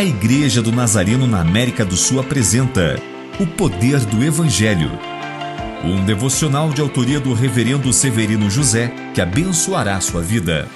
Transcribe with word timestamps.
A 0.00 0.02
Igreja 0.02 0.62
do 0.62 0.72
Nazareno 0.72 1.26
na 1.26 1.42
América 1.42 1.84
do 1.84 1.94
Sul 1.94 2.20
apresenta 2.20 2.98
O 3.38 3.46
Poder 3.46 4.00
do 4.06 4.24
Evangelho. 4.24 4.90
Um 5.84 6.02
devocional 6.06 6.70
de 6.70 6.80
autoria 6.80 7.20
do 7.20 7.34
Reverendo 7.34 7.92
Severino 7.92 8.48
José 8.48 8.90
que 9.12 9.20
abençoará 9.20 10.00
sua 10.00 10.22
vida. 10.22 10.66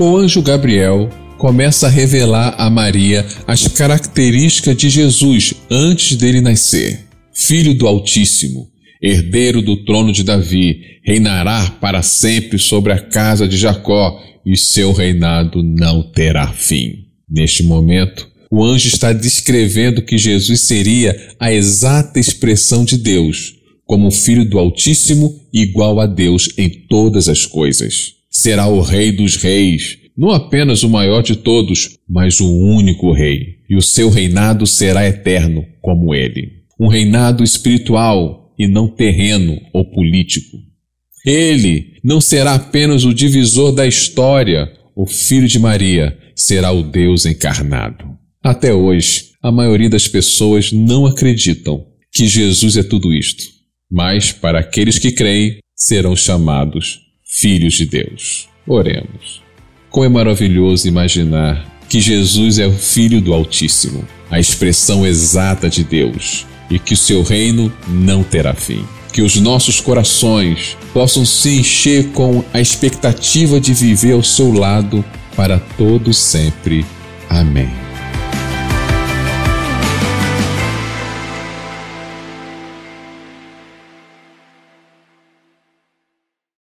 O 0.00 0.16
anjo 0.16 0.42
Gabriel 0.42 1.10
começa 1.38 1.86
a 1.86 1.90
revelar 1.90 2.56
a 2.58 2.68
Maria 2.68 3.24
as 3.46 3.68
características 3.68 4.76
de 4.76 4.90
Jesus 4.90 5.54
antes 5.70 6.16
dele 6.16 6.40
nascer. 6.40 7.06
Filho 7.32 7.72
do 7.72 7.86
Altíssimo, 7.86 8.68
herdeiro 9.00 9.62
do 9.62 9.84
trono 9.84 10.10
de 10.10 10.24
Davi, 10.24 10.98
reinará 11.04 11.70
para 11.80 12.02
sempre 12.02 12.58
sobre 12.58 12.92
a 12.92 12.98
casa 12.98 13.46
de 13.46 13.56
Jacó 13.56 14.20
e 14.46 14.56
seu 14.56 14.92
reinado 14.92 15.60
não 15.60 16.04
terá 16.04 16.46
fim. 16.52 17.06
Neste 17.28 17.64
momento, 17.64 18.30
o 18.48 18.62
anjo 18.62 18.86
está 18.86 19.12
descrevendo 19.12 20.00
que 20.00 20.16
Jesus 20.16 20.60
seria 20.60 21.34
a 21.40 21.52
exata 21.52 22.20
expressão 22.20 22.84
de 22.84 22.96
Deus, 22.96 23.56
como 23.84 24.12
filho 24.12 24.48
do 24.48 24.58
Altíssimo, 24.58 25.34
igual 25.52 25.98
a 25.98 26.06
Deus 26.06 26.48
em 26.56 26.70
todas 26.70 27.28
as 27.28 27.44
coisas. 27.44 28.12
Será 28.30 28.68
o 28.68 28.80
Rei 28.80 29.10
dos 29.10 29.34
Reis, 29.34 29.98
não 30.16 30.30
apenas 30.30 30.84
o 30.84 30.88
maior 30.88 31.22
de 31.22 31.34
todos, 31.34 31.98
mas 32.08 32.40
o 32.40 32.48
único 32.48 33.12
Rei, 33.12 33.56
e 33.68 33.76
o 33.76 33.82
seu 33.82 34.08
reinado 34.08 34.66
será 34.66 35.06
eterno 35.06 35.64
como 35.82 36.14
ele. 36.14 36.52
Um 36.78 36.86
reinado 36.86 37.42
espiritual, 37.42 38.46
e 38.58 38.66
não 38.66 38.88
terreno 38.88 39.60
ou 39.72 39.84
político. 39.84 40.56
Ele 41.26 41.94
não 42.04 42.20
será 42.20 42.54
apenas 42.54 43.04
o 43.04 43.12
divisor 43.12 43.72
da 43.72 43.84
história, 43.84 44.72
o 44.94 45.06
filho 45.06 45.48
de 45.48 45.58
Maria, 45.58 46.16
será 46.36 46.70
o 46.70 46.84
Deus 46.84 47.26
encarnado. 47.26 48.04
Até 48.40 48.72
hoje, 48.72 49.32
a 49.42 49.50
maioria 49.50 49.90
das 49.90 50.06
pessoas 50.06 50.70
não 50.70 51.04
acreditam 51.04 51.84
que 52.12 52.28
Jesus 52.28 52.76
é 52.76 52.82
tudo 52.84 53.12
isto, 53.12 53.42
mas 53.90 54.30
para 54.30 54.60
aqueles 54.60 55.00
que 55.00 55.10
creem, 55.10 55.58
serão 55.74 56.14
chamados 56.14 57.00
filhos 57.24 57.74
de 57.74 57.86
Deus. 57.86 58.48
Oremos. 58.66 59.42
Como 59.90 60.06
é 60.06 60.08
maravilhoso 60.08 60.86
imaginar 60.86 61.76
que 61.88 62.00
Jesus 62.00 62.58
é 62.58 62.66
o 62.66 62.72
Filho 62.72 63.20
do 63.20 63.34
Altíssimo, 63.34 64.06
a 64.30 64.38
expressão 64.38 65.06
exata 65.06 65.68
de 65.68 65.82
Deus 65.82 66.46
e 66.70 66.78
que 66.78 66.94
o 66.94 66.96
seu 66.96 67.22
reino 67.22 67.72
não 67.88 68.22
terá 68.22 68.54
fim. 68.54 68.84
Que 69.16 69.22
os 69.22 69.36
nossos 69.36 69.80
corações 69.80 70.76
possam 70.92 71.24
se 71.24 71.60
encher 71.60 72.08
com 72.08 72.44
a 72.52 72.60
expectativa 72.60 73.58
de 73.58 73.72
viver 73.72 74.12
ao 74.12 74.22
seu 74.22 74.52
lado 74.52 75.02
para 75.34 75.58
todo 75.58 76.12
sempre. 76.12 76.84
Amém. 77.26 77.85